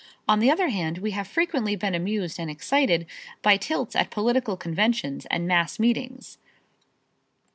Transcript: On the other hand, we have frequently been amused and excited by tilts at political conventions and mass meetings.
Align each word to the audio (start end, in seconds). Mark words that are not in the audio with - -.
On 0.27 0.39
the 0.39 0.49
other 0.49 0.69
hand, 0.69 0.97
we 0.97 1.11
have 1.11 1.27
frequently 1.27 1.75
been 1.75 1.93
amused 1.93 2.39
and 2.39 2.49
excited 2.49 3.05
by 3.43 3.55
tilts 3.55 3.95
at 3.95 4.09
political 4.09 4.57
conventions 4.57 5.27
and 5.27 5.45
mass 5.47 5.77
meetings. 5.77 6.39